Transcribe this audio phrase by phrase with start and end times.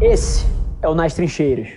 [0.00, 0.46] Esse
[0.80, 1.70] é o Nas Trincheiras.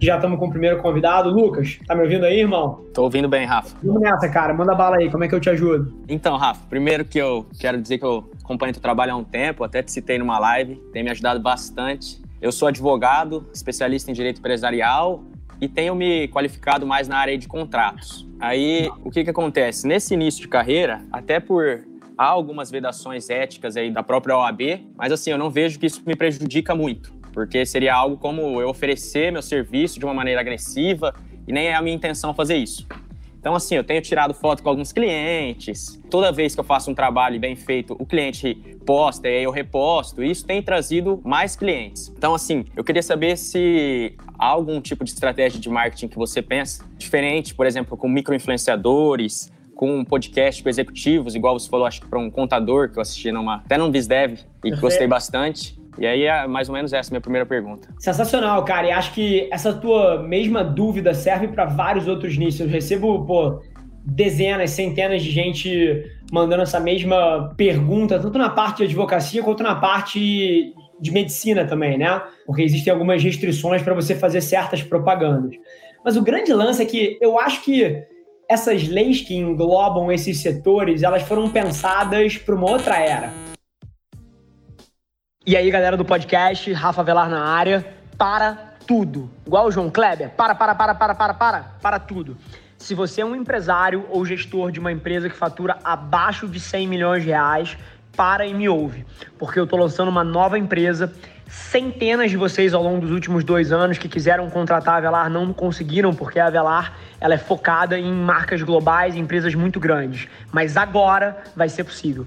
[0.00, 1.30] Já estamos com o primeiro convidado.
[1.30, 2.86] Lucas, tá me ouvindo aí, irmão?
[2.92, 3.76] Tô ouvindo bem, Rafa.
[3.80, 4.52] Vamos nessa, cara.
[4.52, 5.08] Manda bala aí.
[5.08, 5.94] Como é que eu te ajudo?
[6.08, 9.62] Então, Rafa, primeiro que eu quero dizer que eu acompanho teu trabalho há um tempo,
[9.62, 12.20] até te citei numa live, tem me ajudado bastante.
[12.42, 15.22] Eu sou advogado, especialista em direito empresarial
[15.60, 18.26] e tenho me qualificado mais na área de contratos.
[18.40, 19.86] Aí, o que que acontece?
[19.86, 21.84] Nesse início de carreira, até por
[22.20, 24.60] há algumas vedações éticas aí da própria OAB,
[24.94, 28.68] mas assim, eu não vejo que isso me prejudica muito, porque seria algo como eu
[28.68, 31.14] oferecer meu serviço de uma maneira agressiva
[31.48, 32.86] e nem é a minha intenção fazer isso.
[33.38, 35.98] Então, assim, eu tenho tirado foto com alguns clientes.
[36.10, 39.50] Toda vez que eu faço um trabalho bem feito, o cliente posta e aí eu
[39.50, 40.22] reposto.
[40.22, 42.12] E isso tem trazido mais clientes.
[42.14, 46.42] Então, assim, eu queria saber se há algum tipo de estratégia de marketing que você
[46.42, 52.00] pensa diferente, por exemplo, com micro-influenciadores, com um podcast com executivos, igual você falou, acho
[52.00, 55.78] que para um contador que eu assisti numa, até num BizDev e que gostei bastante.
[55.98, 57.88] E aí é mais ou menos essa a minha primeira pergunta.
[57.98, 58.86] Sensacional, cara.
[58.86, 62.60] E acho que essa tua mesma dúvida serve para vários outros nichos.
[62.60, 63.60] Eu recebo, pô,
[64.04, 69.74] dezenas, centenas de gente mandando essa mesma pergunta, tanto na parte de advocacia quanto na
[69.74, 72.22] parte de medicina também, né?
[72.46, 75.54] Porque existem algumas restrições para você fazer certas propagandas.
[76.04, 78.02] Mas o grande lance é que eu acho que
[78.50, 83.32] essas leis que englobam esses setores, elas foram pensadas para uma outra era.
[85.46, 87.86] E aí, galera do podcast, Rafa Velar na área,
[88.18, 89.30] para tudo.
[89.46, 92.36] Igual o João Kleber, para, para, para, para, para, para, para tudo.
[92.76, 96.88] Se você é um empresário ou gestor de uma empresa que fatura abaixo de 100
[96.88, 97.78] milhões de reais,
[98.16, 99.06] para e me ouve,
[99.38, 101.12] porque eu estou lançando uma nova empresa
[101.50, 105.52] centenas de vocês ao longo dos últimos dois anos que quiseram contratar a Velar não
[105.52, 110.28] conseguiram, porque a Velar ela é focada em marcas globais, em empresas muito grandes.
[110.52, 112.26] Mas agora vai ser possível.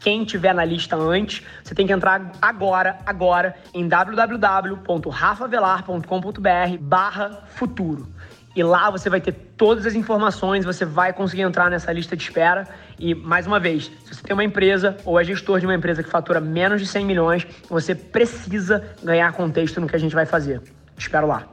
[0.00, 8.08] quem tiver na lista antes, você tem que entrar agora, agora, em www.rafavelar.com.br barra futuro.
[8.56, 12.22] E lá você vai ter todas as informações, você vai conseguir entrar nessa lista de
[12.22, 12.66] espera.
[12.98, 16.02] E, mais uma vez, se você tem uma empresa ou é gestor de uma empresa
[16.02, 20.24] que fatura menos de 100 milhões, você precisa ganhar contexto no que a gente vai
[20.24, 20.62] fazer.
[20.96, 21.46] Te espero lá.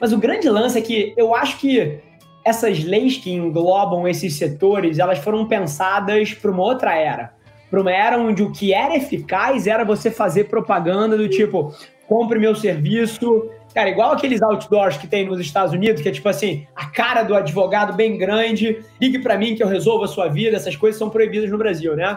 [0.00, 2.00] Mas o grande lance é que eu acho que
[2.46, 7.32] essas leis que englobam esses setores, elas foram pensadas para uma outra era.
[7.68, 11.74] Para uma era onde o que era eficaz era você fazer propaganda do tipo,
[12.06, 13.50] compre meu serviço.
[13.74, 17.24] Cara, igual aqueles outdoors que tem nos Estados Unidos, que é tipo assim, a cara
[17.24, 20.96] do advogado bem grande, ligue para mim que eu resolvo a sua vida, essas coisas
[20.96, 22.16] são proibidas no Brasil, né?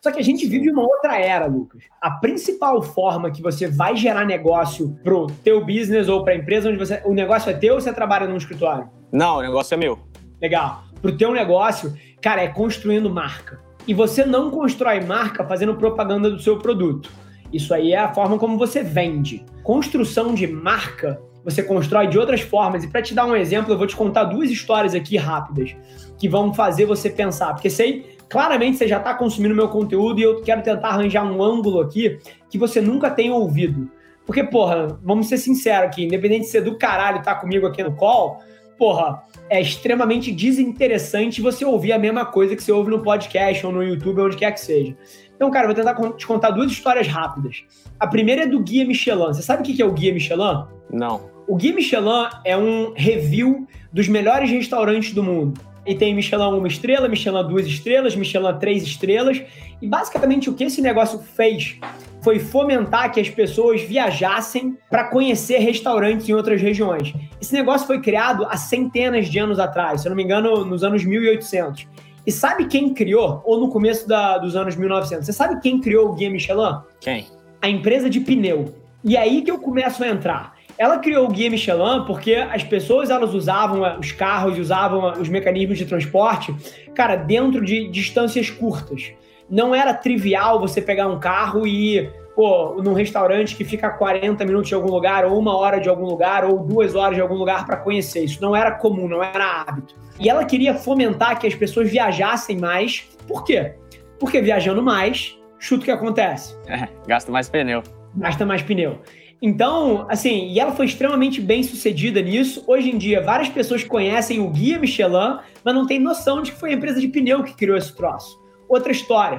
[0.00, 1.82] Só que a gente vive uma outra era, Lucas.
[2.00, 6.78] A principal forma que você vai gerar negócio pro teu business ou pra empresa onde
[6.78, 8.88] você, o negócio é teu ou você trabalha num escritório?
[9.12, 9.98] Não, o negócio é meu.
[10.40, 10.84] Legal.
[11.02, 13.60] Pro teu negócio, cara, é construindo marca.
[13.86, 17.10] E você não constrói marca fazendo propaganda do seu produto.
[17.52, 19.44] Isso aí é a forma como você vende.
[19.62, 22.84] Construção de marca você constrói de outras formas.
[22.84, 25.74] E para te dar um exemplo, eu vou te contar duas histórias aqui rápidas
[26.18, 27.52] que vão fazer você pensar.
[27.54, 31.42] Porque sei, claramente você já está consumindo meu conteúdo e eu quero tentar arranjar um
[31.42, 32.18] ângulo aqui
[32.48, 33.90] que você nunca tenha ouvido.
[34.24, 37.82] Porque, porra, vamos ser sinceros aqui, independente de ser do caralho estar tá comigo aqui
[37.82, 38.38] no call,
[38.78, 43.72] porra, é extremamente desinteressante você ouvir a mesma coisa que você ouve no podcast ou
[43.72, 44.96] no YouTube, onde quer que seja.
[45.34, 47.64] Então, cara, vou tentar te contar duas histórias rápidas.
[47.98, 49.26] A primeira é do Guia Michelin.
[49.26, 50.64] Você sabe o que é o Guia Michelin?
[50.92, 51.28] Não.
[51.48, 55.60] O Guia Michelin é um review dos melhores restaurantes do mundo.
[55.86, 59.42] E tem Michelin uma estrela, Michelin duas estrelas, Michelin três estrelas.
[59.80, 61.78] E basicamente o que esse negócio fez
[62.22, 67.14] foi fomentar que as pessoas viajassem para conhecer restaurantes em outras regiões.
[67.40, 70.84] Esse negócio foi criado há centenas de anos atrás, se eu não me engano, nos
[70.84, 71.86] anos 1800.
[72.26, 73.40] E sabe quem criou?
[73.44, 75.24] Ou no começo da, dos anos 1900?
[75.24, 76.80] Você sabe quem criou o Guia Michelin?
[77.00, 77.26] Quem?
[77.62, 78.74] A empresa de pneu.
[79.02, 80.59] E aí que eu começo a entrar.
[80.80, 85.18] Ela criou o Guia Michelin porque as pessoas elas usavam eh, os carros, usavam eh,
[85.18, 86.56] os mecanismos de transporte,
[86.94, 89.12] cara, dentro de distâncias curtas.
[89.50, 93.90] Não era trivial você pegar um carro e ir pô, num restaurante que fica a
[93.90, 97.20] 40 minutos de algum lugar, ou uma hora de algum lugar, ou duas horas de
[97.20, 98.24] algum lugar para conhecer.
[98.24, 99.94] Isso não era comum, não era hábito.
[100.18, 103.06] E ela queria fomentar que as pessoas viajassem mais.
[103.28, 103.74] Por quê?
[104.18, 106.56] Porque viajando mais, chuta o que acontece.
[106.66, 107.82] É, gasta mais pneu.
[108.16, 108.98] Gasta mais pneu.
[109.42, 112.62] Então, assim, e ela foi extremamente bem sucedida nisso.
[112.66, 116.58] Hoje em dia, várias pessoas conhecem o Guia Michelin, mas não tem noção de que
[116.58, 118.38] foi a empresa de pneu que criou esse troço.
[118.68, 119.38] Outra história.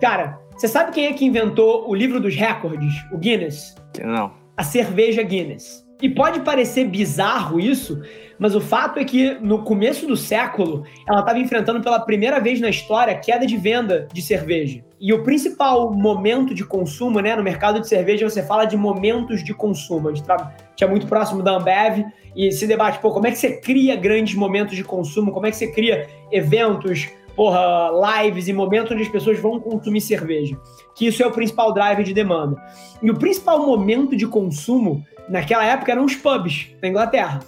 [0.00, 3.74] Cara, você sabe quem é que inventou o livro dos recordes, o Guinness?
[4.02, 4.32] Não.
[4.56, 5.84] A cerveja Guinness.
[6.00, 8.00] E pode parecer bizarro isso,
[8.40, 12.58] mas o fato é que no começo do século ela estava enfrentando pela primeira vez
[12.58, 14.82] na história queda de venda de cerveja.
[14.98, 19.44] E o principal momento de consumo, né, no mercado de cerveja, você fala de momentos
[19.44, 20.08] de consumo.
[20.08, 20.26] A gente
[20.74, 24.34] tinha muito próximo da Ambev e se debate, pô, como é que você cria grandes
[24.34, 25.32] momentos de consumo?
[25.32, 27.90] Como é que você cria eventos, porra,
[28.22, 30.56] lives e momentos onde as pessoas vão consumir cerveja?
[30.96, 32.56] Que isso é o principal drive de demanda.
[33.02, 37.40] E o principal momento de consumo naquela época eram os pubs na Inglaterra.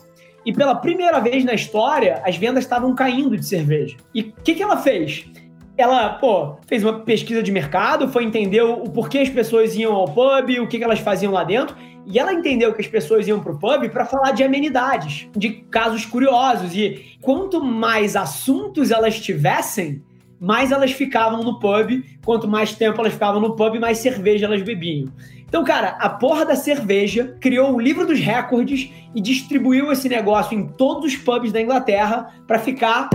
[0.44, 3.96] E pela primeira vez na história, as vendas estavam caindo de cerveja.
[4.14, 5.24] E o que, que ela fez?
[5.76, 10.06] Ela, pô, fez uma pesquisa de mercado, foi entender o, porquê as pessoas iam ao
[10.06, 13.40] pub, o que, que elas faziam lá dentro, e ela entendeu que as pessoas iam
[13.40, 16.74] pro pub para falar de amenidades, de casos curiosos.
[16.74, 20.02] E quanto mais assuntos elas tivessem,
[20.40, 22.02] mais elas ficavam no pub.
[22.24, 25.12] Quanto mais tempo elas ficavam no pub, mais cerveja elas bebiam.
[25.52, 30.58] Então, cara, a porra da cerveja criou o livro dos recordes e distribuiu esse negócio
[30.58, 33.10] em todos os pubs da Inglaterra para ficar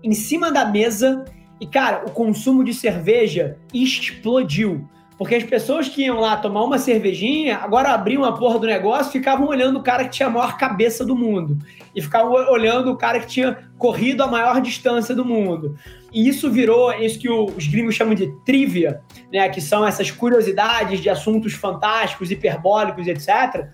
[0.00, 1.24] em cima da mesa.
[1.60, 4.88] E, cara, o consumo de cerveja explodiu.
[5.18, 9.10] Porque as pessoas que iam lá tomar uma cervejinha, agora abriam a porra do negócio,
[9.10, 11.58] ficavam olhando o cara que tinha a maior cabeça do mundo.
[11.92, 15.76] E ficavam olhando o cara que tinha corrido a maior distância do mundo.
[16.12, 19.00] E isso virou isso que os gringos chamam de trivia,
[19.32, 19.48] né?
[19.48, 23.68] Que são essas curiosidades de assuntos fantásticos, hiperbólicos, etc.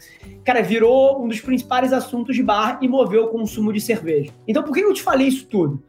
[0.44, 4.32] Cara, virou um dos principais assuntos de bar e moveu o consumo de cerveja.
[4.49, 5.82] Então, por que eu te falei isso tudo?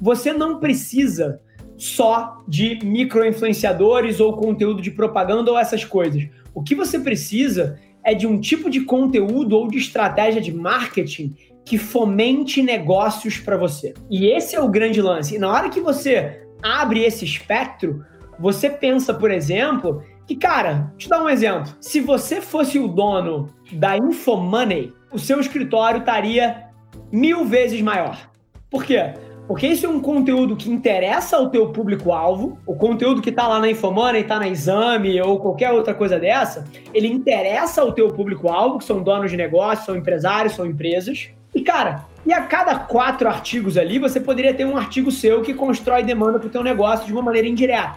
[0.00, 1.40] Você não precisa
[1.80, 6.28] só de micro-influenciadores ou conteúdo de propaganda ou essas coisas.
[6.54, 11.34] O que você precisa é de um tipo de conteúdo ou de estratégia de marketing
[11.64, 13.94] que fomente negócios para você.
[14.10, 15.36] E esse é o grande lance.
[15.36, 18.04] E na hora que você abre esse espectro,
[18.38, 21.72] você pensa, por exemplo, que, cara, te dar um exemplo.
[21.80, 26.64] Se você fosse o dono da Infomoney, o seu escritório estaria
[27.10, 28.30] mil vezes maior.
[28.70, 29.14] Por quê?
[29.50, 33.58] Porque isso é um conteúdo que interessa ao teu público-alvo, o conteúdo que está lá
[33.58, 36.64] na Infomoney, está na Exame ou qualquer outra coisa dessa,
[36.94, 41.30] ele interessa ao teu público-alvo, que são donos de negócio, são empresários, são empresas.
[41.52, 45.52] E, cara, e a cada quatro artigos ali, você poderia ter um artigo seu que
[45.52, 47.96] constrói demanda para o teu negócio de uma maneira indireta.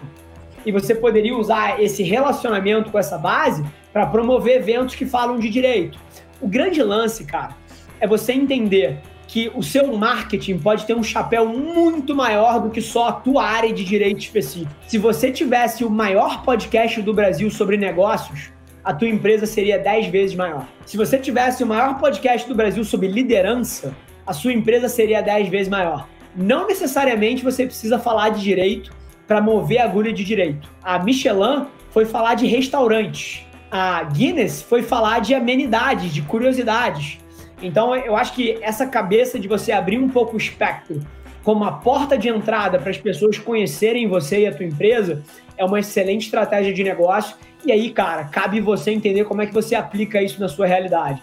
[0.66, 3.64] E você poderia usar esse relacionamento com essa base
[3.94, 6.00] para promover eventos que falam de direito.
[6.42, 7.56] O grande lance, cara,
[8.00, 8.98] é você entender
[9.28, 13.44] que o seu marketing pode ter um chapéu muito maior do que só a tua
[13.44, 14.72] área de direito específico.
[14.88, 18.52] Se você tivesse o maior podcast do Brasil sobre negócios,
[18.84, 20.68] a tua empresa seria 10 vezes maior.
[20.86, 23.96] Se você tivesse o maior podcast do Brasil sobre liderança,
[24.28, 26.08] a sua empresa seria 10 vezes maior.
[26.36, 28.92] Não necessariamente você precisa falar de direito
[29.28, 30.70] para mover a agulha de direito.
[30.84, 33.46] A Michelin foi falar de restaurantes.
[33.72, 37.20] A Guinness foi falar de amenidades, de curiosidades.
[37.64, 41.02] Então, eu acho que essa cabeça de você abrir um pouco o espectro
[41.44, 45.24] como a porta de entrada para as pessoas conhecerem você e a tua empresa
[45.58, 47.36] é uma excelente estratégia de negócio.
[47.66, 51.22] E aí, cara, cabe você entender como é que você aplica isso na sua realidade.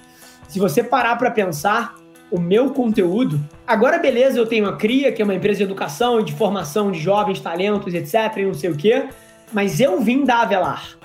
[0.49, 1.95] Se você parar para pensar,
[2.31, 3.41] o meu conteúdo.
[3.67, 6.91] Agora, beleza, eu tenho a CRIA, que é uma empresa de educação e de formação
[6.91, 9.09] de jovens talentos, etc., e não sei o quê,
[9.53, 10.97] mas eu vim da Avelar.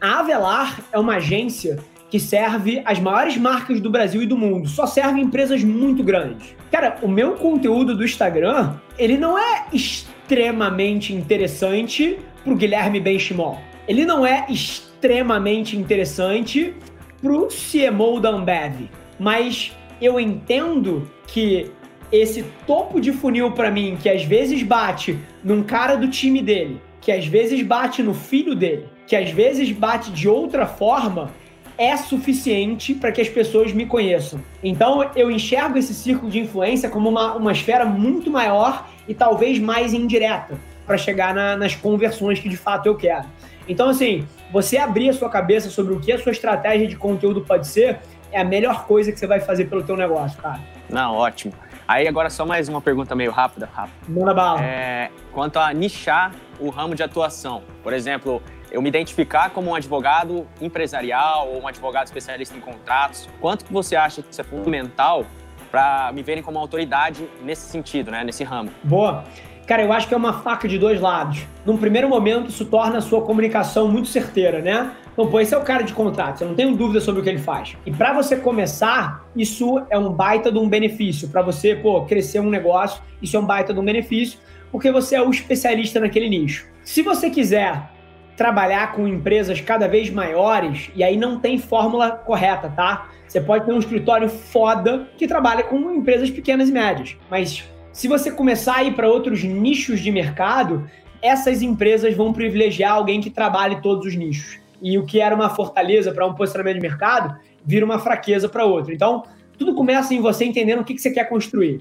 [0.00, 1.78] A Avelar é uma agência
[2.14, 4.68] que serve as maiores marcas do Brasil e do mundo.
[4.68, 6.54] Só serve empresas muito grandes.
[6.70, 13.58] Cara, o meu conteúdo do Instagram, ele não é extremamente interessante pro Guilherme Benchimol.
[13.88, 16.72] Ele não é extremamente interessante
[17.20, 18.88] pro CMO da Ambev.
[19.18, 21.72] Mas eu entendo que
[22.12, 26.80] esse topo de funil para mim, que às vezes bate num cara do time dele,
[27.00, 31.32] que às vezes bate no filho dele, que às vezes bate de outra forma,
[31.76, 34.40] é suficiente para que as pessoas me conheçam.
[34.62, 39.58] Então eu enxergo esse círculo de influência como uma, uma esfera muito maior e talvez
[39.58, 43.26] mais indireta para chegar na, nas conversões que de fato eu quero.
[43.66, 47.40] Então, assim, você abrir a sua cabeça sobre o que a sua estratégia de conteúdo
[47.40, 47.98] pode ser
[48.30, 50.60] é a melhor coisa que você vai fazer pelo teu negócio, cara.
[50.90, 51.54] Não, ótimo.
[51.86, 53.96] Aí agora só mais uma pergunta meio rápida, rápida.
[54.08, 54.62] Manda bala.
[54.62, 57.62] É, quanto a nichar o ramo de atuação.
[57.82, 63.28] Por exemplo, eu me identificar como um advogado empresarial ou um advogado especialista em contratos,
[63.40, 65.26] quanto que você acha que isso é fundamental
[65.70, 68.70] para me verem como autoridade nesse sentido, né, nesse ramo?
[68.82, 69.24] Boa.
[69.66, 71.46] Cara, eu acho que é uma faca de dois lados.
[71.64, 74.90] Num primeiro momento, isso torna a sua comunicação muito certeira, né?
[75.14, 77.30] Então, pô, esse é o cara de contato, você não tem dúvida sobre o que
[77.30, 77.76] ele faz.
[77.86, 81.28] E para você começar, isso é um baita de um benefício.
[81.28, 84.40] Para você, pô, crescer um negócio, isso é um baita de um benefício,
[84.72, 86.66] porque você é o especialista naquele nicho.
[86.82, 87.90] Se você quiser
[88.36, 93.08] trabalhar com empresas cada vez maiores, e aí não tem fórmula correta, tá?
[93.28, 97.16] Você pode ter um escritório foda que trabalha com empresas pequenas e médias.
[97.30, 100.90] Mas se você começar a ir para outros nichos de mercado,
[101.22, 104.63] essas empresas vão privilegiar alguém que trabalhe todos os nichos.
[104.82, 108.64] E o que era uma fortaleza para um posicionamento de mercado vira uma fraqueza para
[108.64, 108.92] outro.
[108.92, 109.22] Então,
[109.58, 111.80] tudo começa em você entendendo o que, que você quer construir.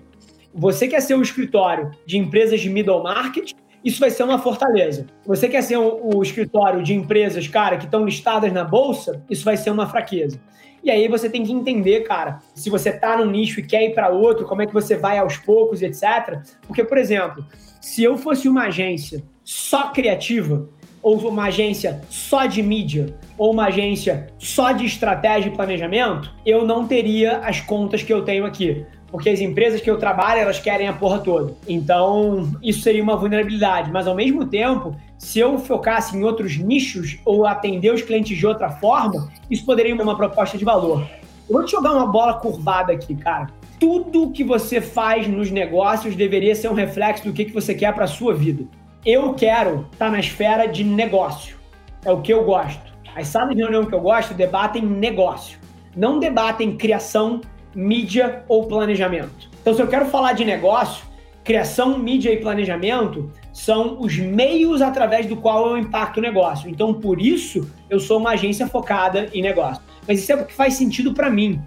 [0.54, 5.06] Você quer ser o escritório de empresas de middle market isso vai ser uma fortaleza.
[5.26, 9.44] Você quer ser o, o escritório de empresas, cara, que estão listadas na bolsa, isso
[9.44, 10.40] vai ser uma fraqueza.
[10.82, 13.94] E aí você tem que entender, cara, se você tá num nicho e quer ir
[13.94, 16.42] para outro, como é que você vai aos poucos, etc.
[16.66, 17.46] Porque, por exemplo,
[17.82, 20.68] se eu fosse uma agência só criativa,
[21.04, 26.66] ou uma agência só de mídia, ou uma agência só de estratégia e planejamento, eu
[26.66, 30.58] não teria as contas que eu tenho aqui porque as empresas que eu trabalho, elas
[30.58, 31.54] querem a porra toda.
[31.68, 33.92] Então, isso seria uma vulnerabilidade.
[33.92, 38.48] Mas, ao mesmo tempo, se eu focasse em outros nichos ou atender os clientes de
[38.48, 41.08] outra forma, isso poderia ser uma proposta de valor.
[41.48, 43.52] Eu vou te jogar uma bola curvada aqui, cara.
[43.80, 47.94] Tudo que você faz nos negócios deveria ser um reflexo do que, que você quer
[47.94, 48.66] para a sua vida.
[49.06, 51.58] Eu quero estar tá na esfera de negócio.
[52.06, 52.94] É o que eu gosto.
[53.14, 55.60] As salas de reunião que eu gosto debatem negócio.
[55.94, 57.42] Não debatem criação
[57.76, 59.50] mídia ou planejamento.
[59.62, 61.06] Então, se eu quero falar de negócio,
[61.44, 66.70] criação, mídia e planejamento são os meios através do qual eu impacto o negócio.
[66.70, 69.84] Então, por isso, eu sou uma agência focada em negócio.
[70.08, 71.62] Mas isso é o que faz sentido para mim.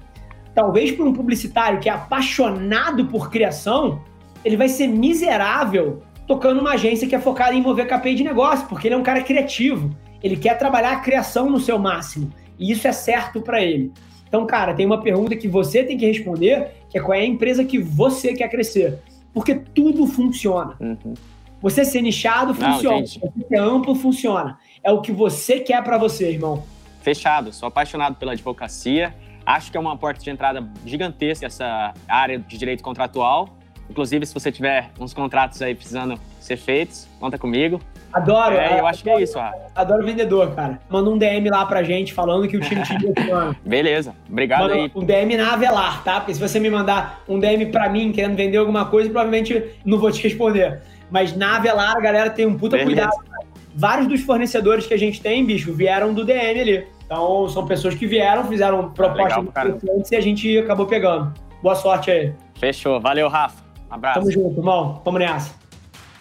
[0.55, 4.00] Talvez para um publicitário que é apaixonado por criação,
[4.43, 8.66] ele vai ser miserável tocando uma agência que é focada em mover KPI de negócio,
[8.66, 9.95] porque ele é um cara criativo.
[10.23, 12.33] Ele quer trabalhar a criação no seu máximo.
[12.59, 13.92] E isso é certo para ele.
[14.28, 17.26] Então, cara, tem uma pergunta que você tem que responder, que é qual é a
[17.26, 18.99] empresa que você quer crescer.
[19.33, 20.75] Porque tudo funciona.
[20.80, 21.14] Uhum.
[21.61, 22.99] Você ser nichado funciona.
[22.99, 24.59] Não, você ser amplo funciona.
[24.83, 26.64] É o que você quer para você, irmão.
[27.02, 27.52] Fechado.
[27.52, 29.14] Sou apaixonado pela advocacia.
[29.45, 33.56] Acho que é uma porta de entrada gigantesca essa área de direito contratual.
[33.88, 37.81] Inclusive, se você tiver uns contratos aí precisando ser feitos, conta comigo.
[38.12, 38.55] Adoro.
[38.57, 39.52] É, eu acho que é isso, ah.
[39.75, 40.81] Adoro vendedor, cara.
[40.88, 43.12] Manda um DM lá pra gente falando que o time te deu
[43.64, 44.14] Beleza.
[44.31, 44.93] Obrigado Manda aí.
[44.95, 46.21] Um DM na Avelar, tá?
[46.21, 49.99] Porque se você me mandar um DM pra mim querendo vender alguma coisa, provavelmente não
[49.99, 50.81] vou te responder.
[51.11, 53.09] Mas na Avelar, a galera tem um puta Beleza.
[53.09, 53.47] cuidado.
[53.75, 56.87] Vários dos fornecedores que a gente tem, bicho, vieram do DM ali.
[57.05, 61.33] Então, são pessoas que vieram, fizeram propostas interessantes e a gente acabou pegando.
[61.62, 62.33] Boa sorte aí.
[62.59, 63.00] Fechou.
[63.00, 63.65] Valeu, Rafa.
[63.90, 64.21] Abraço.
[64.21, 65.00] Tamo junto, irmão.
[65.05, 65.65] Vamos nessa.